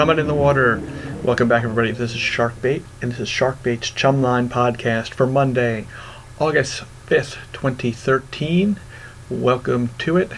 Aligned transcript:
Coming 0.00 0.18
in 0.18 0.28
the 0.28 0.34
water. 0.34 0.82
Welcome 1.22 1.48
back, 1.48 1.62
everybody. 1.62 1.92
This 1.92 2.12
is 2.12 2.16
Sharkbait, 2.16 2.84
and 3.02 3.12
this 3.12 3.20
is 3.20 3.28
shark 3.28 3.62
Sharkbait's 3.62 3.90
Chumline 3.90 4.48
podcast 4.48 5.10
for 5.10 5.26
Monday, 5.26 5.86
August 6.38 6.84
5th, 7.06 7.36
2013. 7.52 8.80
Welcome 9.28 9.90
to 9.98 10.16
it. 10.16 10.32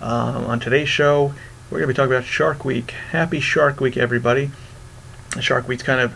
Um, 0.00 0.44
on 0.44 0.60
today's 0.60 0.88
show, 0.88 1.34
we're 1.68 1.78
going 1.78 1.88
to 1.88 1.92
be 1.92 1.94
talking 1.94 2.12
about 2.12 2.24
Shark 2.24 2.64
Week. 2.64 2.92
Happy 3.10 3.40
Shark 3.40 3.80
Week, 3.80 3.96
everybody. 3.96 4.52
Shark 5.40 5.66
Week's 5.66 5.82
kind 5.82 6.00
of 6.00 6.14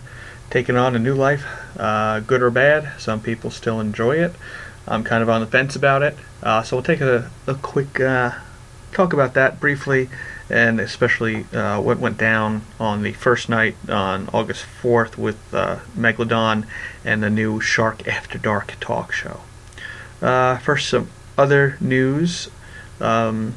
taken 0.48 0.76
on 0.76 0.94
a 0.94 1.00
new 1.00 1.16
life, 1.16 1.44
uh, 1.76 2.20
good 2.20 2.42
or 2.42 2.50
bad. 2.52 3.00
Some 3.00 3.20
people 3.20 3.50
still 3.50 3.80
enjoy 3.80 4.18
it. 4.18 4.36
I'm 4.86 5.02
kind 5.02 5.20
of 5.20 5.28
on 5.28 5.40
the 5.40 5.48
fence 5.48 5.74
about 5.74 6.02
it. 6.02 6.16
Uh, 6.44 6.62
so 6.62 6.76
we'll 6.76 6.84
take 6.84 7.00
a, 7.00 7.28
a 7.48 7.54
quick 7.54 7.98
uh, 7.98 8.34
talk 8.92 9.12
about 9.12 9.34
that 9.34 9.58
briefly, 9.58 10.08
and 10.50 10.78
especially 10.80 11.46
uh, 11.52 11.80
what 11.80 11.98
went 11.98 12.18
down 12.18 12.62
on 12.78 13.02
the 13.02 13.12
first 13.12 13.48
night 13.48 13.76
on 13.88 14.28
August 14.32 14.66
4th 14.82 15.16
with 15.16 15.38
uh, 15.54 15.78
Megalodon 15.96 16.66
and 17.04 17.22
the 17.22 17.30
new 17.30 17.60
Shark 17.60 18.06
After 18.06 18.38
Dark 18.38 18.74
talk 18.80 19.12
show. 19.12 19.40
Uh, 20.20 20.58
first, 20.58 20.88
some 20.88 21.10
other 21.36 21.76
news. 21.80 22.50
Um, 23.00 23.54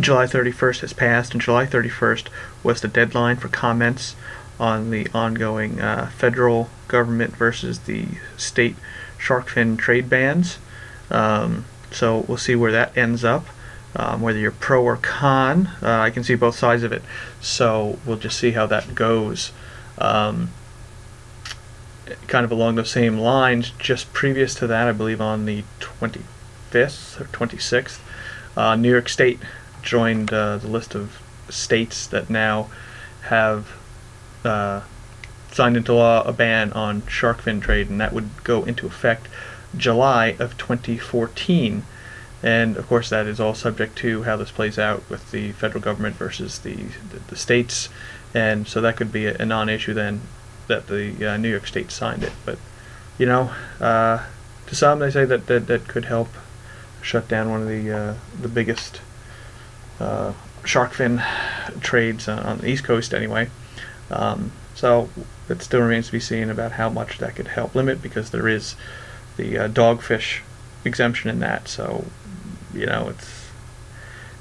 July 0.00 0.26
31st 0.26 0.80
has 0.80 0.92
passed, 0.92 1.32
and 1.32 1.40
July 1.40 1.66
31st 1.66 2.28
was 2.62 2.80
the 2.80 2.88
deadline 2.88 3.36
for 3.36 3.48
comments 3.48 4.14
on 4.58 4.90
the 4.90 5.08
ongoing 5.12 5.80
uh, 5.80 6.10
federal 6.16 6.68
government 6.86 7.34
versus 7.36 7.80
the 7.80 8.06
state 8.36 8.76
shark 9.18 9.48
fin 9.48 9.76
trade 9.76 10.08
bans. 10.08 10.58
Um, 11.10 11.64
so 11.90 12.24
we'll 12.28 12.38
see 12.38 12.54
where 12.54 12.72
that 12.72 12.96
ends 12.96 13.24
up. 13.24 13.46
Um, 13.96 14.20
whether 14.20 14.38
you're 14.38 14.52
pro 14.52 14.84
or 14.84 14.96
con, 14.96 15.66
uh, 15.82 15.98
I 15.98 16.10
can 16.10 16.22
see 16.22 16.36
both 16.36 16.56
sides 16.56 16.84
of 16.84 16.92
it. 16.92 17.02
So 17.40 17.98
we'll 18.06 18.18
just 18.18 18.38
see 18.38 18.52
how 18.52 18.66
that 18.66 18.94
goes. 18.94 19.50
Um, 19.98 20.50
kind 22.26 22.44
of 22.44 22.52
along 22.52 22.76
those 22.76 22.90
same 22.90 23.18
lines, 23.18 23.72
just 23.78 24.12
previous 24.12 24.54
to 24.56 24.66
that, 24.68 24.88
I 24.88 24.92
believe 24.92 25.20
on 25.20 25.44
the 25.44 25.64
25th 25.80 27.20
or 27.20 27.24
26th, 27.24 27.98
uh, 28.56 28.76
New 28.76 28.90
York 28.90 29.08
State 29.08 29.40
joined 29.82 30.32
uh, 30.32 30.58
the 30.58 30.68
list 30.68 30.94
of 30.94 31.20
states 31.48 32.06
that 32.06 32.30
now 32.30 32.68
have 33.22 33.68
uh, 34.44 34.82
signed 35.52 35.76
into 35.76 35.92
law 35.92 36.22
a 36.22 36.32
ban 36.32 36.72
on 36.72 37.06
shark 37.06 37.42
fin 37.42 37.60
trade, 37.60 37.88
and 37.88 38.00
that 38.00 38.12
would 38.12 38.44
go 38.44 38.64
into 38.64 38.86
effect 38.86 39.28
July 39.76 40.36
of 40.38 40.56
2014. 40.56 41.84
And 42.42 42.76
of 42.76 42.86
course, 42.88 43.10
that 43.10 43.26
is 43.26 43.38
all 43.38 43.54
subject 43.54 43.96
to 43.98 44.22
how 44.22 44.36
this 44.36 44.50
plays 44.50 44.78
out 44.78 45.08
with 45.10 45.30
the 45.30 45.52
federal 45.52 45.82
government 45.82 46.16
versus 46.16 46.58
the 46.60 46.74
the, 46.74 47.18
the 47.28 47.36
states, 47.36 47.88
and 48.34 48.66
so 48.66 48.80
that 48.80 48.96
could 48.96 49.12
be 49.12 49.26
a, 49.26 49.36
a 49.38 49.44
non-issue 49.44 49.92
then 49.92 50.22
that 50.68 50.86
the 50.86 51.32
uh, 51.32 51.36
New 51.36 51.50
York 51.50 51.66
State 51.66 51.90
signed 51.90 52.22
it. 52.22 52.32
But 52.46 52.58
you 53.18 53.26
know, 53.26 53.50
uh, 53.80 54.24
to 54.66 54.74
some 54.74 55.00
they 55.00 55.10
say 55.10 55.26
that, 55.26 55.46
that 55.48 55.66
that 55.66 55.88
could 55.88 56.06
help 56.06 56.28
shut 57.02 57.28
down 57.28 57.50
one 57.50 57.62
of 57.62 57.68
the 57.68 57.90
uh, 57.90 58.14
the 58.40 58.48
biggest 58.48 59.02
uh, 59.98 60.32
shark 60.64 60.92
fin 60.92 61.22
trades 61.80 62.28
on 62.28 62.58
the 62.58 62.68
East 62.68 62.84
Coast 62.84 63.12
anyway. 63.12 63.50
Um, 64.10 64.52
so 64.74 65.10
it 65.48 65.62
still 65.62 65.82
remains 65.82 66.06
to 66.06 66.12
be 66.12 66.20
seen 66.20 66.48
about 66.48 66.72
how 66.72 66.88
much 66.88 67.18
that 67.18 67.36
could 67.36 67.48
help 67.48 67.74
limit 67.74 68.00
because 68.00 68.30
there 68.30 68.48
is 68.48 68.76
the 69.36 69.58
uh, 69.58 69.68
dogfish 69.68 70.40
exemption 70.84 71.30
in 71.30 71.40
that. 71.40 71.68
So 71.68 72.06
you 72.74 72.86
know 72.86 73.08
it's 73.08 73.50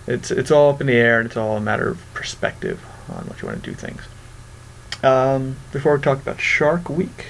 it's 0.08 0.32
it's 0.32 0.52
all 0.52 0.72
up 0.72 0.82
in 0.82 0.88
the 0.88 0.94
air 0.94 1.20
and 1.20 1.28
it's 1.28 1.38
all 1.38 1.58
a 1.58 1.62
matter 1.62 1.90
of 1.90 2.14
perspective 2.14 2.84
on 3.10 3.26
what 3.26 3.42
you 3.42 3.48
want 3.48 3.64
to 3.64 3.70
do 3.70 3.76
things. 3.76 4.02
Um, 5.04 5.58
before 5.72 5.96
we 5.96 6.02
talk 6.02 6.22
about 6.22 6.42
Shark 6.42 6.90
Week, 6.90 7.28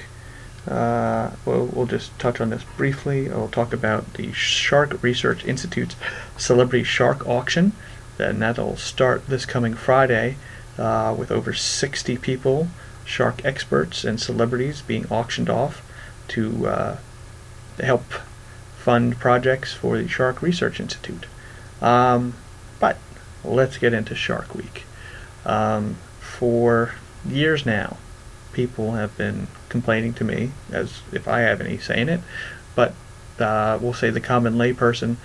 uh, 0.67 1.31
we'll, 1.45 1.67
we'll 1.67 1.85
just 1.85 2.17
touch 2.19 2.41
on 2.41 2.49
this 2.49 2.63
briefly. 2.77 3.29
I'll 3.29 3.47
talk 3.47 3.73
about 3.73 4.13
the 4.13 4.31
Shark 4.33 5.01
Research 5.03 5.45
Institute's 5.45 5.95
Celebrity 6.37 6.83
Shark 6.83 7.27
Auction, 7.27 7.73
and 8.17 8.41
that'll 8.41 8.77
start 8.77 9.27
this 9.27 9.45
coming 9.45 9.73
Friday 9.73 10.37
uh, 10.77 11.15
with 11.17 11.31
over 11.31 11.53
60 11.53 12.17
people, 12.17 12.69
shark 13.05 13.43
experts 13.45 14.03
and 14.03 14.19
celebrities 14.19 14.81
being 14.81 15.05
auctioned 15.11 15.49
off 15.49 15.83
to 16.29 16.67
uh, 16.67 16.97
help 17.79 18.05
fund 18.89 19.19
projects 19.19 19.71
for 19.71 19.99
the 19.99 20.07
Shark 20.07 20.41
Research 20.41 20.79
Institute. 20.79 21.27
Um, 21.79 22.33
but 22.79 22.97
let's 23.43 23.77
get 23.77 23.93
into 23.93 24.15
Shark 24.15 24.55
Week. 24.55 24.83
Um, 25.45 25.97
for 26.19 26.95
years 27.23 27.67
now, 27.67 27.97
people 28.51 28.93
have 28.93 29.15
been 29.15 29.45
complaining 29.69 30.13
to 30.13 30.23
me, 30.23 30.53
as 30.71 31.01
if 31.11 31.27
I 31.27 31.41
have 31.41 31.61
any 31.61 31.77
say 31.77 32.01
in 32.01 32.09
it, 32.09 32.21
but 32.73 32.95
uh, 33.37 33.77
we'll 33.79 33.93
say 33.93 34.09
the 34.09 34.19
common 34.19 34.55
layperson 34.55 35.17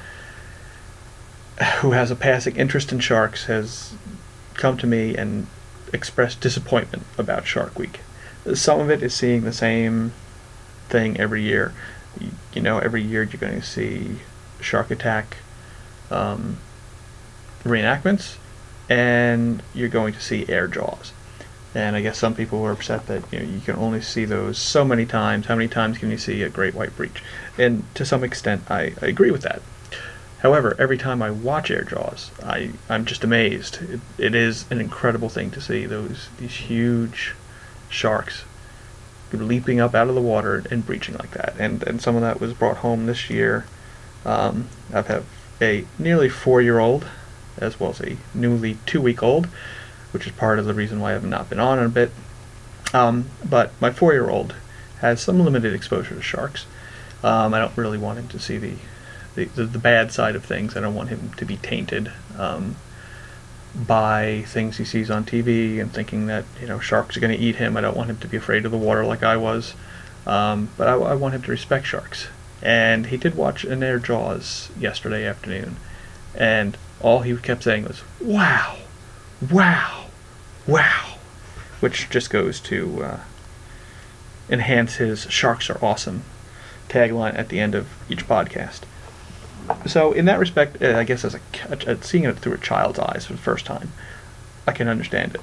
who 1.79 1.93
has 1.93 2.11
a 2.11 2.17
passing 2.17 2.57
interest 2.57 2.93
in 2.93 3.01
sharks 3.01 3.47
has 3.47 3.95
come 4.53 4.77
to 4.77 4.87
me 4.87 5.17
and 5.17 5.47
expressed 5.91 6.39
disappointment 6.43 7.05
about 7.17 7.47
Shark 7.47 7.79
Week. 7.79 8.01
Some 8.53 8.79
of 8.79 8.91
it 8.91 9.03
is 9.03 9.15
seeing 9.15 9.41
the 9.41 9.55
same 9.55 10.13
thing 10.91 11.19
every 11.19 11.41
year. 11.41 11.73
You, 12.55 12.63
know, 12.63 12.79
every 12.79 13.03
year 13.03 13.23
you're 13.23 13.41
going 13.41 13.61
to 13.61 13.67
see 13.67 14.17
Shark 14.61 14.91
Attack 14.91 15.39
um, 16.11 16.59
reenactments, 17.65 18.37
and 18.89 19.63
you're 19.75 19.89
going 19.89 20.15
to 20.15 20.21
see 20.21 20.47
Air 20.49 20.69
Jaws. 20.69 21.13
And 21.75 21.97
I 21.97 22.03
guess 22.03 22.19
some 22.19 22.37
people 22.37 22.61
were 22.61 22.71
upset 22.71 23.09
that 23.09 23.25
you 23.33 23.41
know 23.41 23.45
you 23.45 23.61
can 23.61 23.75
only 23.75 24.01
see 24.01 24.25
those 24.25 24.59
so 24.59 24.85
many 24.85 25.05
times. 25.05 25.47
How 25.47 25.57
many 25.57 25.69
times 25.69 25.99
can 25.99 26.11
you 26.11 26.19
see 26.19 26.43
a 26.43 26.49
great 26.49 26.75
white 26.75 26.97
breach? 26.97 27.23
And 27.59 27.85
to 27.97 28.05
some 28.05 28.23
extent, 28.23 28.71
I, 28.71 28.95
I 29.03 29.07
agree 29.07 29.33
with 29.33 29.43
that. 29.43 29.61
However, 30.39 30.77
every 30.79 30.99
time 30.99 31.23
I 31.23 31.31
watch 31.31 31.71
Air 31.71 31.83
Jaws, 31.83 32.31
I, 32.43 32.71
I'm 32.89 33.07
just 33.07 33.25
amazed. 33.25 33.81
It, 33.83 34.01
it 34.19 34.35
is 34.35 34.71
an 34.71 34.79
incredible 34.79 35.29
thing 35.29 35.51
to 35.53 35.61
see 35.61 35.87
those 35.87 36.29
these 36.39 36.55
huge 36.55 37.35
sharks 37.89 38.45
leaping 39.33 39.81
up 39.81 39.95
out 39.95 40.09
of 40.09 40.15
the 40.15 40.21
water 40.21 40.65
and 40.71 40.87
breaching 40.87 41.17
like 41.17 41.33
that. 41.33 41.55
And 41.59 41.83
and 41.83 42.01
some 42.01 42.17
of 42.17 42.23
that 42.23 42.41
was 42.41 42.53
brought 42.53 42.79
home 42.79 43.07
this 43.07 43.31
year. 43.31 43.67
Um, 44.25 44.69
I 44.93 45.03
have 45.03 45.27
a 45.61 45.85
nearly 45.99 46.29
four-year-old, 46.29 47.07
as 47.59 47.79
well 47.79 47.91
as 47.91 48.01
a 48.01 48.17
newly 48.35 48.79
two-week-old, 48.87 49.47
which 50.13 50.27
is 50.27 50.33
part 50.33 50.59
of 50.59 50.65
the 50.65 50.75
reason 50.75 51.01
why 51.01 51.11
I 51.11 51.13
have 51.13 51.25
not 51.25 51.49
been 51.51 51.61
on 51.61 51.79
in 51.79 51.87
a 51.87 51.91
bit. 51.91 52.11
Um, 52.93 53.27
but 53.45 53.73
my 53.81 53.91
four-year-old 53.91 54.55
has 55.01 55.21
some 55.21 55.41
limited 55.41 55.75
exposure 55.75 56.15
to 56.15 56.23
sharks. 56.23 56.67
Um, 57.23 57.55
I 57.55 57.59
don't 57.59 57.77
really 57.77 57.99
want 57.99 58.19
him 58.19 58.29
to 58.29 58.39
see 58.39 58.59
the 58.59 58.75
the, 59.35 59.47
the, 59.47 59.65
the, 59.65 59.79
bad 59.81 60.13
side 60.13 60.37
of 60.37 60.45
things. 60.45 60.77
I 60.77 60.81
don't 60.81 60.95
want 60.95 61.09
him 61.09 61.33
to 61.39 61.45
be 61.45 61.57
tainted 61.57 62.13
um, 62.39 62.77
by 63.75 64.43
things 64.47 64.77
he 64.77 64.85
sees 64.85 65.11
on 65.11 65.25
TV 65.25 65.81
and 65.81 65.93
thinking 65.93 66.27
that 66.27 66.45
you 66.61 66.67
know 66.67 66.79
sharks 66.79 67.17
are 67.17 67.21
going 67.21 67.37
to 67.37 67.43
eat 67.43 67.57
him. 67.57 67.77
I 67.77 67.81
don't 67.81 67.97
want 67.97 68.11
him 68.11 68.19
to 68.19 68.29
be 68.29 68.37
afraid 68.37 68.65
of 68.65 68.71
the 68.71 68.79
water 68.79 69.05
like 69.05 69.23
I 69.23 69.37
was, 69.37 69.75
um, 70.27 70.71
but 70.77 70.89
I, 70.89 70.93
I, 70.93 71.15
want 71.15 71.35
him 71.35 71.43
to 71.43 71.51
respect 71.51 71.87
sharks. 71.87 72.29
And 72.63 73.07
he 73.07 73.17
did 73.17 73.35
watch 73.35 73.65
an 73.65 73.83
Air 73.83 73.99
Jaws 73.99 74.71
yesterday 74.79 75.27
afternoon, 75.27 75.77
and 76.35 76.77
all 77.01 77.21
he 77.21 77.37
kept 77.37 77.65
saying 77.65 77.85
was 77.85 78.03
"Wow, 78.21 78.79
wow, 79.51 80.07
wow," 80.67 81.17
which 81.81 82.09
just 82.11 82.31
goes 82.31 82.61
to 82.61 83.03
uh, 83.03 83.21
enhance 84.49 84.97
his 84.97 85.23
"Sharks 85.23 85.69
are 85.69 85.85
awesome" 85.85 86.23
tagline 86.89 87.37
at 87.37 87.49
the 87.49 87.59
end 87.59 87.75
of 87.75 87.89
each 88.09 88.29
podcast 88.29 88.83
so 89.87 90.13
in 90.13 90.25
that 90.27 90.39
respect, 90.39 90.83
uh, 90.83 90.99
I 90.99 91.05
guess 91.05 91.25
as 91.25 91.35
a, 91.35 91.41
a, 91.71 92.03
seeing 92.03 92.25
it 92.25 92.39
through 92.39 92.55
a 92.55 92.59
child's 92.59 92.99
eyes 92.99 93.27
for 93.27 93.33
the 93.33 93.39
first 93.39 93.67
time, 93.67 93.93
I 94.67 94.73
can 94.73 94.89
understand 94.89 95.35
it. 95.35 95.41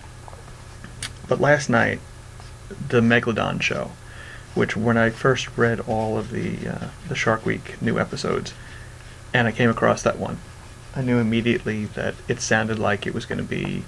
But 1.27 1.39
last 1.39 1.69
night, 1.69 1.99
the 2.89 3.01
Megalodon 3.01 3.61
show, 3.61 3.91
which 4.55 4.75
when 4.75 4.97
I 4.97 5.09
first 5.09 5.57
read 5.57 5.79
all 5.81 6.17
of 6.17 6.31
the 6.31 6.67
uh, 6.67 6.87
the 7.07 7.15
Shark 7.15 7.45
Week 7.45 7.81
new 7.81 7.99
episodes, 7.99 8.53
and 9.33 9.47
I 9.47 9.51
came 9.51 9.69
across 9.69 10.03
that 10.03 10.17
one, 10.17 10.39
I 10.95 11.01
knew 11.01 11.19
immediately 11.19 11.85
that 11.85 12.15
it 12.27 12.41
sounded 12.41 12.79
like 12.79 13.07
it 13.07 13.13
was 13.13 13.25
going 13.25 13.37
to 13.37 13.43
be 13.43 13.83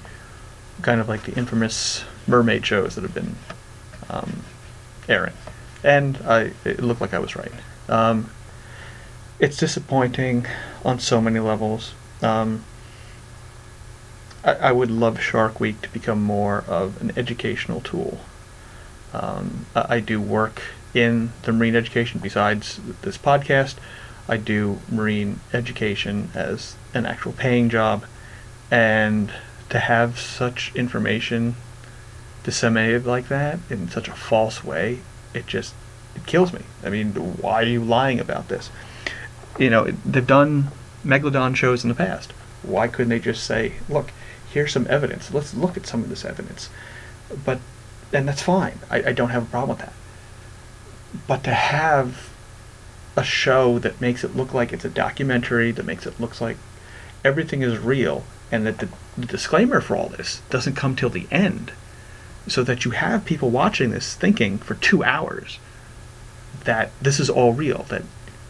kind 0.81 1.01
of 1.01 1.07
like 1.09 1.24
the 1.24 1.38
infamous 1.38 2.03
mermaid 2.27 2.65
shows 2.65 2.95
that 2.95 3.01
have 3.01 3.13
been 3.13 3.35
um, 4.09 4.44
airing, 5.09 5.33
and 5.83 6.18
I 6.25 6.53
it 6.63 6.81
looked 6.81 7.01
like 7.01 7.13
I 7.13 7.19
was 7.19 7.35
right. 7.35 7.51
Um, 7.89 8.30
it's 9.39 9.57
disappointing 9.57 10.45
on 10.85 11.00
so 11.00 11.19
many 11.21 11.39
levels. 11.39 11.94
Um, 12.21 12.63
I, 14.44 14.53
I, 14.53 14.71
would 14.71 14.91
love 14.91 15.19
Shark 15.19 15.59
Week 15.59 15.81
to 15.81 15.89
become 15.89 16.21
more 16.21 16.63
of 16.68 17.01
an 17.01 17.12
educational 17.18 17.81
tool. 17.81 18.19
Um, 19.13 19.65
I, 19.75 19.95
I, 19.95 20.00
do 20.00 20.21
work 20.21 20.62
in 20.94 21.33
the 21.44 21.51
marine 21.51 21.75
education 21.75 22.19
besides 22.21 22.80
this 23.01 23.18
podcast. 23.18 23.75
I 24.27 24.38
do 24.38 24.80
marine 24.89 25.41
education 25.51 26.30
as 26.33 26.75
an 26.94 27.06
actual 27.06 27.33
paying 27.33 27.69
job, 27.69 28.06
and 28.71 29.33
to 29.69 29.80
have 29.80 30.19
such 30.19 30.74
information 30.75 31.56
disseminated 32.44 33.06
like 33.06 33.27
that 33.30 33.59
in 33.69 33.89
such 33.89 34.07
a 34.07 34.13
false 34.13 34.63
way, 34.63 35.00
it 35.33 35.47
just 35.47 35.74
it 36.15 36.25
kills 36.25 36.53
me. 36.53 36.62
I 36.83 36.89
mean, 36.89 37.13
why 37.13 37.63
are 37.63 37.65
you 37.65 37.83
lying 37.83 38.19
about 38.19 38.47
this? 38.47 38.69
You 39.57 39.69
know, 39.69 39.85
they've 40.05 40.25
done 40.25 40.69
megalodon 41.05 41.55
shows 41.55 41.83
in 41.83 41.89
the 41.89 41.95
past. 41.95 42.31
Why 42.63 42.88
couldn't 42.88 43.09
they 43.09 43.19
just 43.19 43.44
say, 43.44 43.73
"Look, 43.89 44.11
here's 44.51 44.71
some 44.71 44.88
evidence. 44.89 45.33
Let's 45.33 45.53
look 45.53 45.77
at 45.77 45.85
some 45.85 46.01
of 46.03 46.09
this 46.09 46.25
evidence." 46.25 46.69
But 47.45 47.59
and 48.11 48.27
that's 48.27 48.41
fine. 48.41 48.79
I, 48.89 49.09
I 49.09 49.11
don't 49.13 49.29
have 49.29 49.44
a 49.44 49.47
problem 49.47 49.77
with 49.77 49.79
that. 49.79 49.94
But 51.27 51.44
to 51.44 51.53
have 51.53 52.29
a 53.15 53.23
show 53.23 53.79
that 53.79 54.01
makes 54.01 54.23
it 54.23 54.35
look 54.35 54.53
like 54.53 54.73
it's 54.73 54.85
a 54.85 54.89
documentary, 54.89 55.71
that 55.71 55.85
makes 55.85 56.06
it 56.06 56.19
look 56.19 56.39
like 56.41 56.57
everything 57.23 57.61
is 57.61 57.77
real, 57.77 58.23
and 58.51 58.65
that 58.65 58.79
the, 58.79 58.89
the 59.17 59.27
disclaimer 59.27 59.81
for 59.81 59.95
all 59.95 60.09
this 60.09 60.41
doesn't 60.49 60.75
come 60.75 60.95
till 60.95 61.09
the 61.09 61.27
end, 61.31 61.71
so 62.47 62.63
that 62.63 62.85
you 62.85 62.91
have 62.91 63.25
people 63.25 63.49
watching 63.49 63.91
this 63.91 64.15
thinking 64.15 64.57
for 64.57 64.75
two 64.75 65.03
hours 65.03 65.59
that 66.65 66.91
this 67.01 67.19
is 67.19 67.29
all 67.29 67.53
real, 67.53 67.85
that 67.89 68.03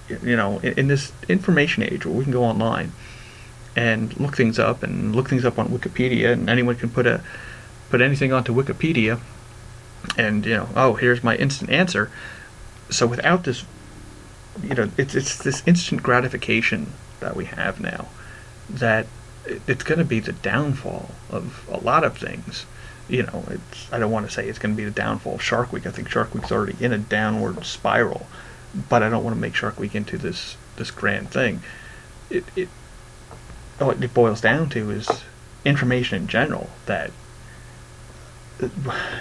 you 0.10 0.36
know, 0.36 0.60
in, 0.60 0.74
in 0.80 0.88
this 0.88 1.12
information 1.28 1.84
age 1.84 2.06
where 2.06 2.16
we 2.16 2.24
can 2.24 2.34
go 2.34 2.44
online 2.44 2.92
and 3.76 4.18
look 4.20 4.36
things 4.36 4.60
up 4.60 4.84
and 4.84 5.16
look 5.16 5.30
things 5.30 5.46
up 5.46 5.58
on 5.58 5.70
Wikipedia, 5.70 6.32
and 6.32 6.50
anyone 6.50 6.76
can 6.76 6.90
put 6.90 7.08
a 7.08 7.22
put 7.90 8.02
anything 8.02 8.34
onto 8.34 8.54
Wikipedia, 8.54 9.20
and 10.18 10.46
you 10.46 10.56
know, 10.56 10.70
oh, 10.76 10.94
here's 10.94 11.24
my 11.24 11.36
instant 11.36 11.70
answer. 11.70 12.12
So 12.90 13.08
without 13.08 13.44
this, 13.44 13.66
you 14.62 14.76
know, 14.76 14.90
it's 14.98 15.16
it's 15.16 15.38
this 15.38 15.64
instant 15.66 16.04
gratification 16.04 16.94
that 17.20 17.36
we 17.36 17.46
have 17.46 17.80
now 17.80 18.08
that 18.70 19.08
it's 19.46 19.84
going 19.84 20.00
to 20.00 20.06
be 20.06 20.20
the 20.20 20.32
downfall 20.32 21.12
of 21.30 21.68
a 21.70 21.78
lot 21.78 22.04
of 22.04 22.18
things. 22.18 22.66
You 23.10 23.24
know, 23.24 23.44
it's 23.50 23.92
I 23.92 24.00
don't 24.00 24.12
want 24.12 24.28
to 24.28 24.32
say 24.32 24.48
it's 24.48 24.60
going 24.60 24.76
to 24.76 24.78
be 24.78 24.86
the 24.86 24.92
downfall 24.92 25.36
of 25.36 25.42
Shark 25.42 25.74
Week. 25.74 25.86
I 25.86 25.92
think 25.92 26.10
Shark 26.10 26.34
Week's 26.34 26.52
already 26.52 26.76
in 26.84 26.94
a 26.94 26.98
downward 26.98 27.66
spiral, 27.66 28.28
but 28.90 29.04
I 29.04 29.10
don't 29.10 29.24
want 29.24 29.36
to 29.36 29.42
make 29.42 29.56
Shark 29.56 29.80
Week 29.80 29.96
into 29.96 30.18
this 30.18 30.58
this 30.76 30.92
grand 30.92 31.30
thing. 31.30 31.62
It 32.30 32.46
it 32.56 32.70
what 33.80 34.02
it 34.02 34.14
boils 34.14 34.42
down 34.42 34.70
to 34.70 34.92
is 34.92 35.10
information 35.66 36.24
in 36.24 36.28
general 36.28 36.70
that 36.86 37.12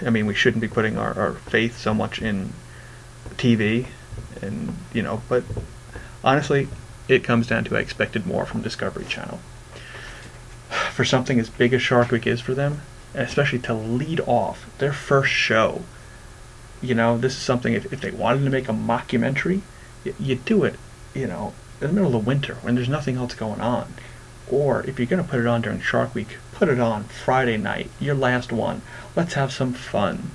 I 0.04 0.10
mean 0.10 0.26
we 0.26 0.34
shouldn't 0.34 0.60
be 0.60 0.68
putting 0.68 0.98
our, 0.98 1.18
our 1.18 1.32
faith 1.34 1.78
so 1.78 1.94
much 1.94 2.20
in 2.20 2.52
TV 3.30 3.86
and 4.40 4.76
you 4.92 5.02
know 5.02 5.22
but 5.28 5.44
honestly 6.22 6.68
it 7.08 7.24
comes 7.24 7.46
down 7.46 7.64
to 7.64 7.76
I 7.76 7.80
expected 7.80 8.26
more 8.26 8.46
from 8.46 8.62
Discovery 8.62 9.04
Channel 9.04 9.40
for 10.90 11.04
something 11.04 11.38
as 11.40 11.48
big 11.48 11.72
as 11.72 11.82
Shark 11.82 12.10
Week 12.10 12.26
is 12.26 12.40
for 12.40 12.54
them 12.54 12.82
especially 13.14 13.58
to 13.60 13.74
lead 13.74 14.20
off 14.26 14.70
their 14.78 14.92
first 14.92 15.32
show 15.32 15.82
you 16.82 16.94
know 16.94 17.16
this 17.18 17.32
is 17.32 17.40
something 17.40 17.74
if, 17.74 17.92
if 17.92 18.00
they 18.00 18.10
wanted 18.10 18.44
to 18.44 18.50
make 18.50 18.68
a 18.68 18.72
mockumentary 18.72 19.60
you, 20.04 20.14
you 20.18 20.34
do 20.34 20.64
it 20.64 20.76
you 21.14 21.26
know 21.26 21.54
in 21.80 21.88
the 21.88 21.92
middle 21.92 22.14
of 22.14 22.24
the 22.24 22.28
winter 22.28 22.54
when 22.62 22.74
there's 22.74 22.88
nothing 22.88 23.16
else 23.16 23.34
going 23.34 23.60
on 23.60 23.92
or 24.52 24.82
if 24.86 24.98
you're 24.98 25.06
going 25.06 25.22
to 25.22 25.28
put 25.28 25.40
it 25.40 25.46
on 25.46 25.62
during 25.62 25.80
Shark 25.80 26.14
Week, 26.14 26.36
put 26.52 26.68
it 26.68 26.78
on 26.78 27.04
Friday 27.04 27.56
night, 27.56 27.90
your 27.98 28.14
last 28.14 28.52
one. 28.52 28.82
Let's 29.16 29.34
have 29.34 29.50
some 29.50 29.72
fun. 29.72 30.30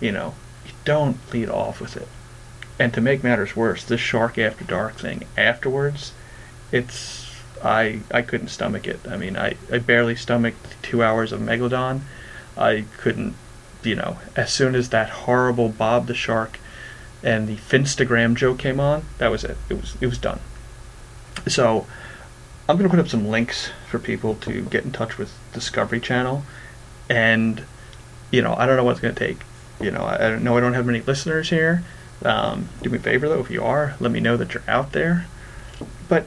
You 0.00 0.10
know, 0.10 0.34
you 0.64 0.72
don't 0.84 1.18
lead 1.32 1.50
off 1.50 1.80
with 1.80 1.96
it. 1.96 2.08
And 2.78 2.94
to 2.94 3.00
make 3.00 3.22
matters 3.22 3.54
worse, 3.54 3.84
this 3.84 4.00
Shark 4.00 4.38
After 4.38 4.64
Dark 4.64 4.94
thing 4.94 5.24
afterwards, 5.36 6.12
it's 6.72 7.26
I 7.62 8.00
I 8.10 8.22
couldn't 8.22 8.48
stomach 8.48 8.86
it. 8.86 9.00
I 9.06 9.16
mean, 9.16 9.36
I, 9.36 9.56
I 9.70 9.78
barely 9.78 10.14
stomached 10.14 10.80
two 10.82 11.02
hours 11.02 11.32
of 11.32 11.40
Megalodon. 11.40 12.02
I 12.56 12.84
couldn't, 12.98 13.34
you 13.82 13.94
know, 13.94 14.18
as 14.36 14.52
soon 14.52 14.74
as 14.74 14.90
that 14.90 15.10
horrible 15.10 15.68
Bob 15.68 16.06
the 16.06 16.14
Shark 16.14 16.58
and 17.22 17.48
the 17.48 17.56
Finstagram 17.56 18.34
joke 18.34 18.58
came 18.58 18.80
on, 18.80 19.04
that 19.18 19.30
was 19.30 19.44
it. 19.44 19.56
It 19.68 19.74
was 19.74 19.96
it 20.00 20.06
was 20.06 20.18
done. 20.18 20.40
So 21.46 21.86
I'm 22.68 22.76
to 22.78 22.88
put 22.88 22.98
up 22.98 23.08
some 23.08 23.28
links 23.28 23.70
for 23.88 23.98
people 23.98 24.34
to 24.36 24.62
get 24.62 24.84
in 24.84 24.92
touch 24.92 25.16
with 25.16 25.32
Discovery 25.54 26.00
Channel. 26.00 26.44
And, 27.08 27.62
you 28.30 28.42
know, 28.42 28.54
I 28.58 28.66
don't 28.66 28.76
know 28.76 28.84
what's 28.84 29.00
to 29.00 29.12
take. 29.12 29.38
You 29.80 29.90
know, 29.90 30.04
I 30.04 30.18
don't 30.18 30.44
know 30.44 30.56
I 30.56 30.60
don't 30.60 30.74
have 30.74 30.84
many 30.84 31.00
listeners 31.00 31.48
here. 31.48 31.82
Um, 32.24 32.68
do 32.82 32.90
me 32.90 32.98
a 32.98 33.00
favor, 33.00 33.28
though, 33.28 33.40
if 33.40 33.50
you 33.50 33.62
are, 33.62 33.96
let 34.00 34.10
me 34.10 34.20
know 34.20 34.36
that 34.36 34.52
you're 34.52 34.64
out 34.68 34.92
there. 34.92 35.26
But, 36.08 36.26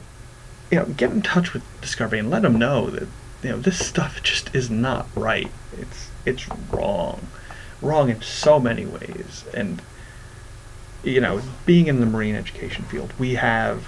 you 0.70 0.78
know, 0.78 0.86
get 0.86 1.10
in 1.12 1.22
touch 1.22 1.52
with 1.52 1.62
Discovery 1.80 2.18
and 2.18 2.30
let 2.30 2.42
them 2.42 2.58
know 2.58 2.90
that, 2.90 3.08
you 3.42 3.50
know, 3.50 3.58
this 3.58 3.86
stuff 3.86 4.20
just 4.22 4.52
is 4.54 4.68
not 4.70 5.06
right. 5.14 5.50
It's, 5.78 6.10
it's 6.26 6.48
wrong. 6.72 7.28
Wrong 7.82 8.08
in 8.08 8.22
so 8.22 8.58
many 8.58 8.86
ways. 8.86 9.44
And, 9.52 9.82
you 11.02 11.20
know, 11.20 11.42
being 11.66 11.88
in 11.88 12.00
the 12.00 12.06
marine 12.06 12.36
education 12.36 12.84
field, 12.84 13.12
we 13.18 13.34
have 13.34 13.84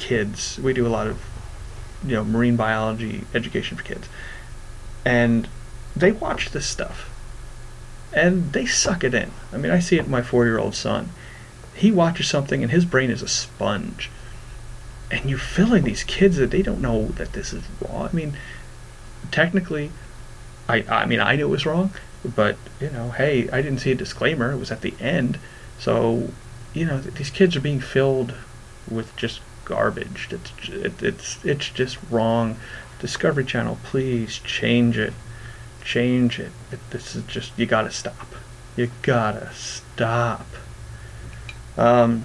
kids. 0.00 0.58
We 0.58 0.72
do 0.72 0.86
a 0.86 0.88
lot 0.88 1.06
of 1.06 1.22
you 2.04 2.14
know 2.14 2.24
marine 2.24 2.56
biology 2.56 3.24
education 3.34 3.76
for 3.76 3.84
kids, 3.84 4.08
and 5.04 5.48
they 5.94 6.12
watch 6.12 6.50
this 6.50 6.66
stuff, 6.66 7.10
and 8.12 8.52
they 8.52 8.66
suck 8.66 9.04
it 9.04 9.14
in. 9.14 9.30
I 9.52 9.58
mean, 9.58 9.70
I 9.70 9.78
see 9.78 9.98
it 9.98 10.06
in 10.06 10.10
my 10.10 10.22
four-year-old 10.22 10.74
son. 10.74 11.10
He 11.74 11.92
watches 11.92 12.28
something, 12.28 12.62
and 12.62 12.72
his 12.72 12.84
brain 12.84 13.10
is 13.10 13.22
a 13.22 13.28
sponge. 13.28 14.10
And 15.10 15.28
you're 15.28 15.38
filling 15.38 15.84
these 15.84 16.04
kids 16.04 16.36
that 16.36 16.52
they 16.52 16.62
don't 16.62 16.80
know 16.80 17.06
that 17.08 17.32
this 17.32 17.52
is 17.52 17.64
wrong. 17.80 18.08
I 18.12 18.14
mean, 18.14 18.36
technically, 19.30 19.90
I 20.68 20.84
I 20.88 21.06
mean 21.06 21.20
I 21.20 21.36
knew 21.36 21.46
it 21.46 21.50
was 21.50 21.66
wrong, 21.66 21.92
but 22.24 22.56
you 22.80 22.90
know, 22.90 23.10
hey, 23.10 23.48
I 23.50 23.62
didn't 23.62 23.80
see 23.80 23.92
a 23.92 23.94
disclaimer. 23.94 24.52
It 24.52 24.58
was 24.58 24.70
at 24.70 24.82
the 24.82 24.94
end, 25.00 25.38
so 25.78 26.30
you 26.74 26.84
know 26.84 27.00
these 27.00 27.30
kids 27.30 27.56
are 27.56 27.60
being 27.60 27.80
filled 27.80 28.34
with 28.90 29.14
just 29.16 29.40
garbage. 29.64 30.28
It's 30.30 30.68
it, 30.68 31.02
it's 31.02 31.44
it's 31.44 31.68
just 31.70 31.98
wrong. 32.10 32.56
Discovery 32.98 33.44
Channel, 33.44 33.78
please 33.82 34.38
change 34.38 34.98
it. 34.98 35.14
Change 35.82 36.38
it. 36.38 36.52
this 36.90 37.16
is 37.16 37.24
just 37.24 37.58
you 37.58 37.66
gotta 37.66 37.90
stop. 37.90 38.34
You 38.76 38.90
gotta 39.02 39.52
stop. 39.54 40.46
Um, 41.78 42.24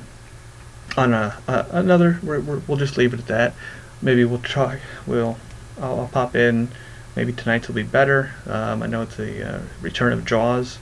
on 0.97 1.13
a, 1.13 1.37
another, 1.47 2.19
we 2.23 2.39
will 2.39 2.77
just 2.77 2.97
leave 2.97 3.13
it 3.13 3.19
at 3.19 3.27
that. 3.27 3.53
Maybe 4.01 4.25
we'll 4.25 4.39
try. 4.39 4.79
We'll 5.07 5.37
I'll, 5.79 6.01
I'll 6.01 6.07
pop 6.07 6.35
in. 6.35 6.69
Maybe 7.15 7.31
tonight's 7.31 7.67
will 7.67 7.75
be 7.75 7.83
better. 7.83 8.31
Um, 8.45 8.83
I 8.83 8.87
know 8.87 9.03
it's 9.03 9.15
the 9.15 9.55
uh, 9.55 9.61
return 9.81 10.11
of 10.13 10.25
Jaws. 10.25 10.79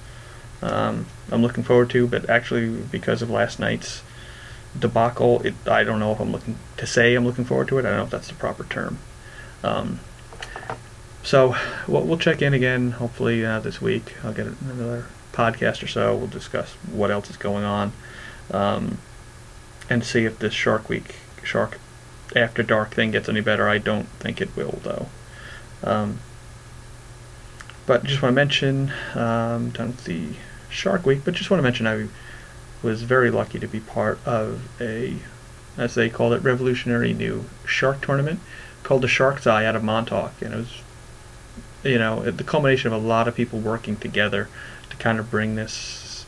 Um, 0.61 1.05
I'm 1.31 1.41
looking 1.41 1.63
forward 1.63 1.89
to, 1.91 2.07
but 2.07 2.29
actually 2.29 2.69
because 2.69 3.21
of 3.21 3.29
last 3.29 3.59
night's 3.59 4.01
debacle. 4.77 5.41
It, 5.41 5.53
I 5.67 5.83
don't 5.83 5.99
know 5.99 6.11
if 6.11 6.19
I'm 6.19 6.31
looking 6.31 6.55
to 6.77 6.87
say 6.87 7.15
I'm 7.15 7.25
looking 7.25 7.45
forward 7.45 7.67
to 7.69 7.77
it. 7.77 7.85
I 7.85 7.89
don't 7.89 7.97
know 7.97 8.03
if 8.05 8.09
that's 8.09 8.27
the 8.29 8.33
proper 8.35 8.63
term. 8.63 8.99
Um, 9.63 9.99
so 11.21 11.55
we'll, 11.87 12.03
we'll, 12.03 12.17
check 12.17 12.41
in 12.41 12.53
again. 12.53 12.91
Hopefully 12.91 13.45
uh, 13.45 13.59
this 13.59 13.81
week 13.81 14.15
I'll 14.23 14.33
get 14.33 14.47
another 14.47 15.05
podcast 15.31 15.83
or 15.83 15.87
so. 15.87 16.15
We'll 16.15 16.27
discuss 16.27 16.73
what 16.91 17.11
else 17.11 17.29
is 17.29 17.37
going 17.37 17.63
on, 17.63 17.93
um, 18.51 18.97
and 19.89 20.03
see 20.03 20.25
if 20.25 20.39
this 20.39 20.53
Shark 20.53 20.89
Week 20.89 21.15
Shark 21.43 21.79
After 22.35 22.63
Dark 22.63 22.91
thing 22.91 23.11
gets 23.11 23.29
any 23.29 23.41
better. 23.41 23.69
I 23.69 23.77
don't 23.77 24.07
think 24.19 24.41
it 24.41 24.55
will 24.55 24.79
though. 24.83 25.07
Um, 25.83 26.19
but 27.85 28.03
just 28.03 28.21
want 28.21 28.31
to 28.31 28.35
mention 28.35 28.91
um, 29.13 29.71
done 29.71 29.87
with 29.87 30.05
the 30.05 30.35
Shark 30.69 31.05
Week. 31.05 31.21
But 31.25 31.33
just 31.33 31.49
want 31.49 31.59
to 31.59 31.63
mention 31.63 31.87
I 31.87 32.07
was 32.81 33.03
very 33.03 33.31
lucky 33.31 33.59
to 33.59 33.67
be 33.67 33.79
part 33.79 34.19
of 34.25 34.69
a, 34.81 35.17
as 35.77 35.95
they 35.95 36.09
called 36.09 36.33
it, 36.33 36.43
revolutionary 36.43 37.13
new 37.13 37.45
shark 37.65 38.01
tournament 38.01 38.39
called 38.83 39.01
the 39.01 39.07
Shark's 39.07 39.47
Eye 39.47 39.65
out 39.65 39.75
of 39.75 39.83
Montauk, 39.83 40.33
and 40.41 40.53
it 40.53 40.57
was, 40.57 40.81
you 41.83 41.97
know, 41.97 42.29
the 42.29 42.43
culmination 42.43 42.91
of 42.91 43.01
a 43.01 43.05
lot 43.07 43.27
of 43.27 43.35
people 43.35 43.59
working 43.59 43.95
together 43.95 44.49
to 44.89 44.97
kind 44.97 45.19
of 45.19 45.31
bring 45.31 45.55
this, 45.55 46.25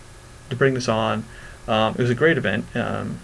to 0.49 0.55
bring 0.55 0.73
this 0.73 0.87
on. 0.87 1.25
Um, 1.67 1.93
it 1.93 1.99
was 1.99 2.09
a 2.09 2.15
great 2.15 2.37
event. 2.37 2.65
Um, 2.75 3.19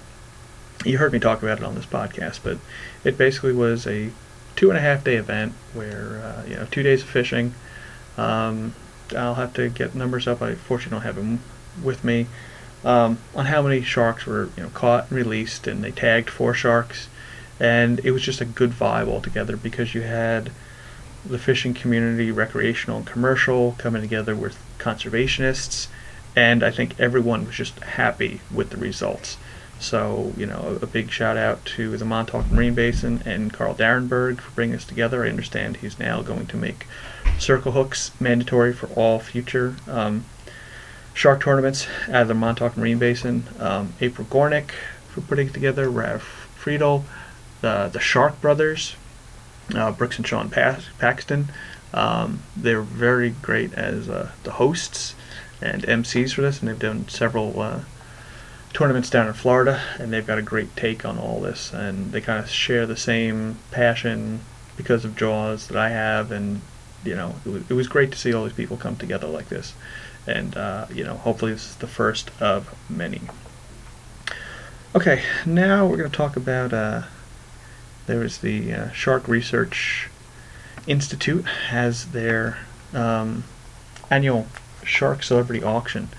you 0.84 0.98
heard 0.98 1.14
me 1.14 1.20
talk 1.20 1.42
about 1.42 1.60
it 1.60 1.64
on 1.64 1.76
this 1.76 1.86
podcast, 1.86 2.40
but 2.44 2.58
it 3.04 3.18
basically 3.18 3.54
was 3.54 3.88
a 3.88 4.12
two 4.56 4.70
and 4.70 4.78
a 4.78 4.82
half 4.82 5.04
day 5.04 5.16
event 5.16 5.54
where 5.74 6.22
uh, 6.24 6.44
you 6.48 6.56
know 6.56 6.68
two 6.72 6.84
days 6.84 7.02
of 7.02 7.10
fishing. 7.10 7.54
Um, 8.18 8.74
I'll 9.16 9.36
have 9.36 9.54
to 9.56 9.70
get 9.70 9.96
numbers 9.96 10.28
up. 10.28 10.42
I 10.42 10.56
fortunately 10.56 10.96
don't 10.96 11.04
have 11.04 11.16
them 11.16 11.40
with 11.84 12.04
me 12.04 12.28
um, 12.84 13.20
on 13.36 13.46
how 13.46 13.62
many 13.62 13.82
sharks 13.82 14.26
were 14.26 14.50
you 14.58 14.64
know 14.64 14.70
caught 14.70 15.10
and 15.10 15.18
released, 15.18 15.68
and 15.68 15.84
they 15.84 15.92
tagged 15.92 16.30
four 16.30 16.54
sharks, 16.54 17.08
and 17.60 18.00
it 18.04 18.12
was 18.12 18.22
just 18.22 18.42
a 18.42 18.46
good 18.46 18.72
vibe 18.72 19.08
altogether 19.08 19.58
because 19.58 19.94
you 19.94 20.02
had 20.02 20.52
the 21.26 21.38
fishing 21.38 21.74
community, 21.74 22.32
recreational 22.32 22.98
and 22.98 23.06
commercial, 23.06 23.76
coming 23.78 24.02
together 24.02 24.36
with 24.36 24.58
conservationists, 24.80 25.88
and 26.36 26.64
I 26.64 26.72
think 26.72 27.00
everyone 27.00 27.46
was 27.46 27.56
just 27.56 27.80
happy 27.80 28.42
with 28.52 28.72
the 28.72 28.78
results. 28.78 29.38
So, 29.82 30.32
you 30.38 30.46
know, 30.46 30.78
a, 30.80 30.84
a 30.84 30.88
big 30.88 31.10
shout 31.10 31.38
out 31.38 31.66
to 31.66 31.98
the 31.98 32.06
Montauk 32.06 32.52
Marine 32.52 32.76
Basin 32.76 33.24
and 33.26 33.52
Carl 33.52 33.74
Darenberg 33.74 34.40
for 34.40 34.52
bringing 34.52 34.76
us 34.76 34.86
together. 34.86 35.26
I 35.26 35.30
understand 35.30 35.78
he's 35.78 35.98
now 35.98 36.22
going 36.22 36.46
to 36.48 36.56
make 36.56 36.86
circle 37.40 37.72
hooks 37.72 38.12
mandatory 38.22 38.74
for 38.74 38.88
all 38.90 39.20
future 39.20 39.76
um, 39.88 40.26
shark 41.16 41.42
tournaments 41.42 41.88
out 42.08 42.22
of 42.22 42.28
the 42.28 42.36
Montauk 42.36 42.78
Marine 42.78 43.00
Basin. 43.00 43.46
Um, 43.60 43.94
April 44.00 44.28
Gornik 44.28 44.70
for 45.10 45.22
putting 45.22 45.48
it 45.48 45.54
together, 45.54 45.90
Rav 45.90 46.22
Friedel, 46.22 47.04
the, 47.62 47.90
the 47.92 48.00
Shark 48.00 48.40
Brothers, 48.40 48.96
uh, 49.74 49.92
Brooks 49.92 50.18
and 50.18 50.28
Sean 50.28 50.50
Paxton. 50.50 51.50
Um, 51.92 52.44
they're 52.56 52.84
very 52.84 53.32
great 53.32 53.74
as 53.74 54.08
uh, 54.08 54.32
the 54.44 54.52
hosts 54.52 55.16
and 55.60 55.82
MCs 55.82 56.34
for 56.34 56.42
this, 56.42 56.60
and 56.60 56.70
they've 56.70 56.78
done 56.78 57.08
several 57.08 57.60
uh, 57.60 57.80
tournaments 58.74 59.10
down 59.10 59.28
in 59.28 59.34
Florida, 59.34 59.82
and 60.00 60.12
they've 60.12 60.26
got 60.26 60.38
a 60.38 60.42
great 60.42 60.76
take 60.76 61.06
on 61.06 61.18
all 61.18 61.40
this, 61.42 61.74
and 61.74 62.12
they 62.12 62.22
kind 62.22 62.40
of 62.40 62.50
share 62.50 62.86
the 62.86 62.98
same 62.98 63.58
passion 63.72 64.42
because 64.78 65.06
of 65.06 65.16
Jaws 65.16 65.68
that 65.68 65.78
I 65.78 65.90
have, 65.90 66.32
and 66.32 66.62
you 67.04 67.16
know, 67.16 67.36
it 67.46 67.50
was, 67.50 67.72
it 67.72 67.74
was 67.74 67.88
great 67.88 68.12
to 68.12 68.18
see 68.18 68.34
all 68.34 68.44
these 68.44 68.54
people 68.54 68.78
come 68.78 68.96
together 68.96 69.28
like 69.28 69.50
this, 69.50 69.74
and 70.26 70.56
uh, 70.56 70.88
you 70.94 71.04
know, 71.04 71.16
hopefully 71.16 71.52
this 71.54 71.70
is 71.70 71.76
the 71.78 71.88
first 71.88 72.32
of 72.42 72.74
many. 72.90 73.22
Okay, 74.96 75.24
now 75.46 75.86
we're 75.86 75.98
going 75.98 76.12
to 76.12 76.18
talk 76.18 76.36
about. 76.36 76.74
Uh, 76.74 77.04
the 78.08 78.74
uh, 78.74 78.92
Shark 78.92 79.28
Research 79.28 80.10
Institute 80.86 81.46
has 81.46 82.12
their 82.12 82.58
um, 82.94 83.46
annual 84.10 84.48
Shark 84.84 85.24
Celebrity 85.24 85.64
Auction 85.64 86.10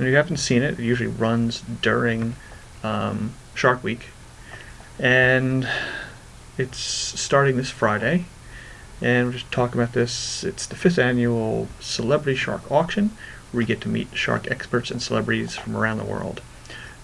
and 0.00 0.08
if 0.08 0.12
you 0.12 0.16
haven't 0.16 0.38
seen 0.38 0.62
it, 0.62 0.80
it 0.80 0.82
usually 0.82 1.10
runs 1.10 1.60
during 1.82 2.34
um, 2.82 3.34
Shark 3.54 3.84
Week. 3.84 4.06
And 4.98 5.68
it's 6.56 6.78
starting 6.78 7.58
this 7.58 7.68
Friday. 7.68 8.24
And 9.02 9.26
we're 9.26 9.34
just 9.34 9.52
talking 9.52 9.78
about 9.78 9.92
this. 9.92 10.42
It's 10.42 10.64
the 10.64 10.74
fifth 10.74 10.98
annual 10.98 11.68
Celebrity 11.80 12.34
Shark 12.34 12.70
Auction, 12.72 13.10
where 13.52 13.60
you 13.60 13.66
get 13.66 13.82
to 13.82 13.90
meet 13.90 14.16
shark 14.16 14.50
experts 14.50 14.90
and 14.90 15.02
celebrities 15.02 15.56
from 15.56 15.76
around 15.76 15.98
the 15.98 16.04
world. 16.04 16.40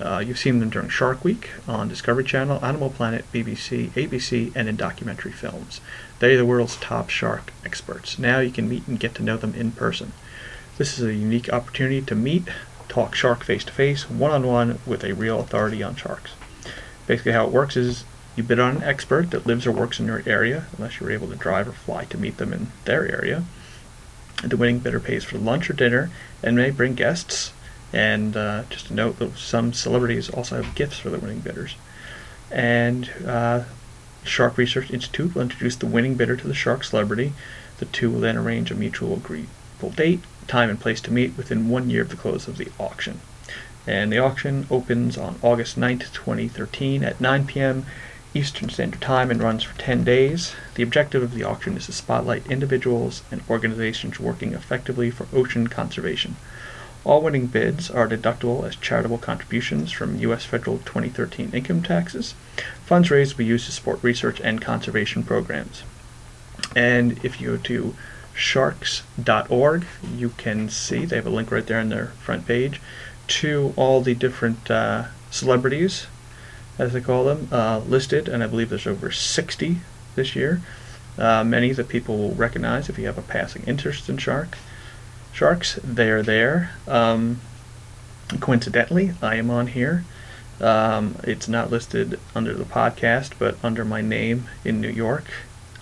Uh, 0.00 0.22
you've 0.26 0.38
seen 0.38 0.58
them 0.58 0.70
during 0.70 0.88
Shark 0.88 1.22
Week 1.22 1.50
on 1.68 1.88
Discovery 1.88 2.24
Channel, 2.24 2.64
Animal 2.64 2.88
Planet, 2.88 3.30
BBC, 3.30 3.90
ABC, 3.90 4.52
and 4.56 4.70
in 4.70 4.76
documentary 4.76 5.32
films. 5.32 5.82
They're 6.18 6.38
the 6.38 6.46
world's 6.46 6.76
top 6.76 7.10
shark 7.10 7.52
experts. 7.62 8.18
Now 8.18 8.38
you 8.38 8.50
can 8.50 8.70
meet 8.70 8.88
and 8.88 8.98
get 8.98 9.14
to 9.16 9.22
know 9.22 9.36
them 9.36 9.54
in 9.54 9.72
person. 9.72 10.12
This 10.78 10.98
is 10.98 11.04
a 11.04 11.12
unique 11.12 11.52
opportunity 11.52 12.00
to 12.00 12.14
meet, 12.14 12.48
talk 12.88 13.14
shark 13.14 13.45
face 13.45 13.64
to 13.64 13.73
face, 13.73 14.09
one 14.09 14.31
on 14.31 14.47
one, 14.47 14.78
with 14.87 15.05
a 15.05 15.14
real 15.14 15.40
authority 15.40 15.83
on 15.83 15.97
sharks. 15.97 16.33
Basically, 17.07 17.33
how 17.33 17.47
it 17.47 17.52
works 17.52 17.76
is 17.76 18.05
you 18.37 18.43
bid 18.43 18.61
on 18.61 18.76
an 18.76 18.83
expert 18.83 19.31
that 19.31 19.47
lives 19.47 19.66
or 19.66 19.73
works 19.73 19.99
in 19.99 20.07
your 20.07 20.23
area, 20.26 20.66
unless 20.76 21.00
you're 21.00 21.11
able 21.11 21.28
to 21.28 21.37
drive 21.37 21.69
or 21.69 21.73
fly 21.73 22.05
to 22.05 22.19
meet 22.19 22.37
them 22.37 22.52
in 22.52 22.69
their 22.85 23.11
area. 23.11 23.45
The 24.43 24.57
winning 24.57 24.81
bidder 24.81 25.00
pays 25.00 25.25
for 25.25 25.38
lunch 25.38 25.71
or 25.71 25.73
dinner 25.73 26.11
and 26.43 26.57
may 26.57 26.71
bring 26.71 26.95
guests. 26.95 27.52
And 27.93 28.37
uh, 28.37 28.64
just 28.69 28.90
a 28.90 28.95
note 28.95 29.19
that 29.21 29.38
some 29.38 29.73
celebrities 29.73 30.28
also 30.28 30.61
have 30.61 30.75
gifts 30.75 30.99
for 30.99 31.09
the 31.09 31.19
winning 31.19 31.40
bidders. 31.40 31.76
And 32.50 33.11
uh, 33.26 33.64
Shark 34.25 34.59
Research 34.59 34.90
Institute 34.90 35.35
will 35.35 35.43
introduce 35.43 35.76
the 35.76 35.87
winning 35.87 36.14
bidder 36.14 36.37
to 36.37 36.47
the 36.47 36.55
shark 36.55 36.85
celebrity. 36.85 37.33
The 37.78 37.87
two 37.87 38.11
will 38.11 38.21
then 38.21 38.37
arrange 38.37 38.71
a 38.71 38.75
mutual 38.75 39.16
agreeable 39.76 39.97
date 39.97 40.21
time 40.47 40.71
and 40.71 40.80
place 40.80 41.00
to 41.02 41.12
meet 41.12 41.37
within 41.37 41.68
one 41.68 41.90
year 41.90 42.02
of 42.02 42.09
the 42.09 42.16
close 42.16 42.49
of 42.49 42.56
the 42.56 42.68
auction. 42.78 43.21
And 43.87 44.12
the 44.12 44.18
auction 44.18 44.66
opens 44.71 45.18
on 45.18 45.38
August 45.42 45.78
9th, 45.78 46.12
2013 46.12 47.02
at 47.02 47.21
9 47.21 47.47
p.m. 47.47 47.85
Eastern 48.35 48.68
Standard 48.68 49.00
Time 49.00 49.30
and 49.30 49.42
runs 49.42 49.64
for 49.64 49.78
10 49.78 50.04
days. 50.04 50.54
The 50.75 50.83
objective 50.83 51.23
of 51.23 51.35
the 51.35 51.45
auction 51.45 51.76
is 51.76 51.87
to 51.87 51.92
spotlight 51.92 52.47
individuals 52.50 53.23
and 53.30 53.42
organizations 53.50 54.21
working 54.21 54.54
effectively 54.54 55.11
for 55.11 55.26
ocean 55.33 55.66
conservation. 55.66 56.37
All 57.04 57.23
winning 57.23 57.47
bids 57.47 57.90
are 57.90 58.09
deductible 58.09 58.66
as 58.66 58.76
charitable 58.76 59.18
contributions 59.18 59.92
from 59.92 60.18
U.S. 60.18 60.45
federal 60.45 60.78
2013 60.78 61.50
income 61.52 61.83
taxes. 61.83 62.35
Funds 62.85 63.11
raised 63.11 63.35
will 63.35 63.38
be 63.38 63.45
used 63.47 63.66
to 63.66 63.73
support 63.73 64.02
research 64.02 64.40
and 64.40 64.61
conservation 64.61 65.23
programs. 65.23 65.83
And 66.75 67.25
if 67.25 67.40
you 67.40 67.56
go 67.56 67.62
to 67.64 67.95
sharks.org. 68.37 69.87
You 70.14 70.28
can 70.37 70.69
see, 70.69 71.05
they 71.05 71.16
have 71.16 71.26
a 71.26 71.31
link 71.31 71.50
right 71.50 71.66
there 71.66 71.81
on 71.81 71.88
their 71.88 72.09
front 72.23 72.47
page, 72.47 72.81
to 73.28 73.73
all 73.76 74.00
the 74.00 74.14
different 74.14 74.71
uh, 74.71 75.07
celebrities, 75.31 76.07
as 76.78 76.93
they 76.93 77.00
call 77.00 77.25
them, 77.25 77.49
uh, 77.50 77.78
listed, 77.78 78.28
and 78.28 78.45
I 78.45 78.47
believe 78.47 78.69
there's 78.69 78.87
over 78.87 79.11
60 79.11 79.78
this 80.14 80.37
year. 80.37 80.61
Uh, 81.19 81.43
many 81.43 81.73
that 81.73 81.88
people 81.88 82.19
will 82.19 82.35
recognize 82.35 82.88
if 82.88 82.99
you 82.99 83.07
have 83.07 83.19
a 83.19 83.23
passing 83.23 83.64
interest 83.64 84.09
in 84.09 84.19
shark. 84.19 84.59
Sharks, 85.33 85.78
they 85.83 86.11
are 86.11 86.23
there. 86.23 86.73
Um, 86.87 87.40
coincidentally, 88.40 89.12
I 89.23 89.37
am 89.37 89.50
on 89.50 89.69
here. 89.69 90.05
Um, 90.61 91.16
it's 91.25 91.49
not 91.49 91.71
listed 91.71 92.19
under 92.35 92.55
the 92.55 92.64
podcast, 92.64 93.33
but 93.38 93.57
under 93.62 93.85
my 93.85 94.00
name 94.02 94.49
in 94.64 94.81
New 94.81 94.90
York, 94.90 95.25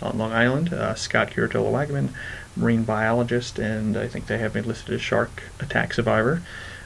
on 0.02 0.18
Long 0.18 0.32
Island, 0.32 0.72
uh, 0.72 0.94
Scott 0.94 1.30
Curatolo 1.30 1.72
Wagemann 1.72 2.10
marine 2.56 2.84
biologist, 2.84 3.58
and 3.58 3.96
I 3.96 4.06
think 4.06 4.26
they 4.26 4.38
have 4.38 4.54
me 4.54 4.60
listed 4.60 4.94
as 4.94 5.02
shark 5.02 5.42
attack 5.60 5.94
survivor. 5.94 6.42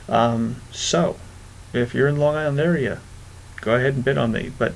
Um, 0.09 0.57
so, 0.73 1.17
if 1.73 1.95
you're 1.95 2.09
in 2.09 2.15
the 2.15 2.21
Long 2.21 2.37
Island 2.37 2.61
area, 2.61 3.01
go 3.61 3.75
ahead 3.75 3.95
and 3.95 4.05
bid 4.05 4.19
on 4.19 4.33
me. 4.33 4.51
But 4.57 4.75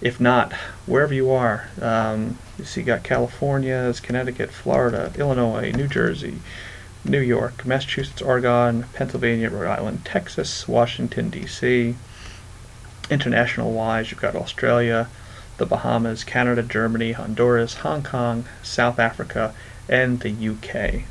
if 0.00 0.20
not, 0.20 0.52
wherever 0.86 1.12
you 1.12 1.30
are, 1.30 1.68
um, 1.80 2.38
you 2.58 2.64
see, 2.64 2.80
you 2.80 2.86
got 2.86 3.02
California, 3.02 3.92
Connecticut, 4.02 4.50
Florida, 4.50 5.12
Illinois, 5.16 5.70
New 5.72 5.86
Jersey, 5.86 6.38
New 7.04 7.20
York, 7.20 7.66
Massachusetts, 7.66 8.22
Oregon, 8.22 8.86
Pennsylvania, 8.94 9.50
Rhode 9.50 9.68
Island, 9.70 10.04
Texas, 10.04 10.66
Washington, 10.66 11.30
D.C. 11.30 11.94
International 13.10 13.72
wise, 13.72 14.10
you've 14.10 14.20
got 14.20 14.34
Australia, 14.34 15.08
the 15.62 15.66
Bahamas, 15.66 16.24
Canada, 16.24 16.60
Germany, 16.60 17.12
Honduras, 17.12 17.74
Hong 17.74 18.02
Kong, 18.02 18.46
South 18.64 18.98
Africa, 18.98 19.54
and 19.88 20.18
the 20.18 20.48
UK. 20.48 21.04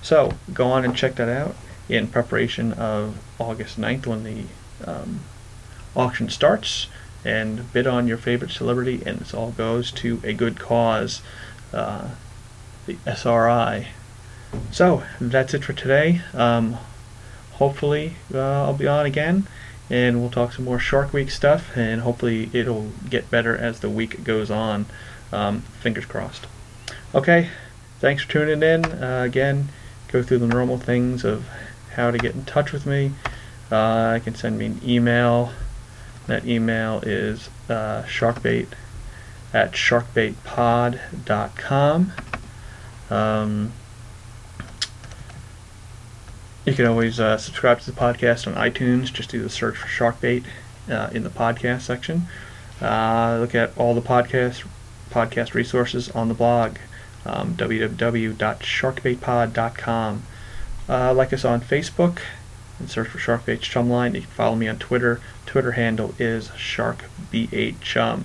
So 0.00 0.32
go 0.54 0.68
on 0.68 0.86
and 0.86 0.96
check 0.96 1.16
that 1.16 1.28
out 1.28 1.54
in 1.86 2.06
preparation 2.06 2.72
of 2.72 3.18
August 3.38 3.78
9th 3.78 4.06
when 4.06 4.24
the 4.24 4.44
um, 4.86 5.20
auction 5.94 6.30
starts 6.30 6.86
and 7.26 7.70
bid 7.74 7.86
on 7.86 8.08
your 8.08 8.16
favorite 8.16 8.52
celebrity 8.52 9.02
and 9.04 9.18
this 9.18 9.34
all 9.34 9.50
goes 9.50 9.92
to 9.92 10.18
a 10.24 10.32
good 10.32 10.58
cause, 10.58 11.20
uh, 11.74 12.08
the 12.86 12.96
SRI. 13.06 13.88
So 14.70 15.02
that's 15.20 15.52
it 15.52 15.62
for 15.62 15.74
today. 15.74 16.22
Um, 16.32 16.78
hopefully 17.52 18.14
uh, 18.32 18.64
I'll 18.64 18.72
be 18.72 18.88
on 18.88 19.04
again 19.04 19.46
and 19.90 20.20
we'll 20.20 20.30
talk 20.30 20.52
some 20.52 20.64
more 20.64 20.78
Shark 20.78 21.12
Week 21.12 21.30
stuff 21.30 21.76
and 21.76 22.02
hopefully 22.02 22.48
it'll 22.52 22.92
get 23.08 23.28
better 23.30 23.56
as 23.56 23.80
the 23.80 23.90
week 23.90 24.22
goes 24.24 24.50
on. 24.50 24.86
Um, 25.32 25.62
fingers 25.80 26.06
crossed. 26.06 26.46
Okay, 27.14 27.50
thanks 27.98 28.22
for 28.22 28.30
tuning 28.30 28.62
in. 28.62 28.84
Uh, 28.84 29.22
again, 29.26 29.70
go 30.08 30.22
through 30.22 30.38
the 30.38 30.46
normal 30.46 30.78
things 30.78 31.24
of 31.24 31.44
how 31.94 32.12
to 32.12 32.18
get 32.18 32.34
in 32.34 32.44
touch 32.44 32.72
with 32.72 32.84
me. 32.86 33.12
Uh, 33.70 34.14
you 34.16 34.22
can 34.22 34.34
send 34.34 34.58
me 34.58 34.66
an 34.66 34.80
email. 34.84 35.52
That 36.26 36.44
email 36.46 37.00
is 37.04 37.48
uh, 37.68 38.02
sharkbait 38.04 38.68
at 39.52 39.72
sharkbaitpod.com. 39.72 42.12
Um, 43.10 43.72
you 46.64 46.74
can 46.74 46.86
always 46.86 47.18
uh, 47.18 47.38
subscribe 47.38 47.80
to 47.80 47.90
the 47.90 47.98
podcast 47.98 48.46
on 48.46 48.54
iTunes. 48.54 49.12
Just 49.12 49.30
do 49.30 49.42
the 49.42 49.50
search 49.50 49.76
for 49.76 49.86
Sharkbait 49.86 50.44
uh, 50.90 51.10
in 51.12 51.24
the 51.24 51.30
podcast 51.30 51.82
section. 51.82 52.28
Uh, 52.80 53.38
look 53.40 53.54
at 53.54 53.76
all 53.76 53.94
the 53.94 54.00
podcast 54.00 54.66
podcast 55.10 55.54
resources 55.54 56.08
on 56.10 56.28
the 56.28 56.34
blog 56.34 56.76
um, 57.24 57.54
www.sharkbaitpod.com. 57.54 60.22
Uh, 60.88 61.14
like 61.14 61.32
us 61.32 61.44
on 61.44 61.60
Facebook 61.60 62.18
and 62.78 62.90
search 62.90 63.08
for 63.08 63.18
Sharkbait 63.18 63.60
Chumline. 63.60 64.14
You 64.14 64.22
can 64.22 64.30
follow 64.30 64.56
me 64.56 64.66
on 64.68 64.78
Twitter. 64.78 65.20
Twitter 65.46 65.72
handle 65.72 66.14
is 66.18 66.48
SharkB8Chum. 66.48 68.24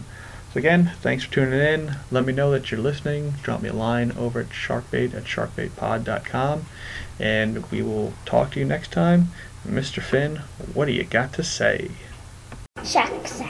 So 0.56 0.60
again, 0.60 0.94
thanks 1.02 1.26
for 1.26 1.34
tuning 1.34 1.60
in. 1.60 1.98
Let 2.12 2.24
me 2.24 2.32
know 2.32 2.50
that 2.52 2.72
you're 2.72 2.80
listening. 2.80 3.34
Drop 3.44 3.62
me 3.62 3.68
a 3.68 3.74
line 3.74 4.14
over 4.14 4.40
at 4.40 4.52
sharkbait 4.52 5.14
at 5.14 5.26
sharkbaitpod.com. 5.26 6.66
And 7.20 7.70
we 7.72 7.82
will 7.82 8.14
talk 8.24 8.52
to 8.52 8.60
you 8.62 8.66
next 8.66 8.94
time. 8.94 9.32
Mr. 9.68 10.02
Finn, 10.02 10.38
what 10.74 10.86
do 10.86 10.94
you 10.94 11.04
got 11.04 11.34
to 11.34 11.44
say? 11.44 11.92
Sharks 12.86 13.42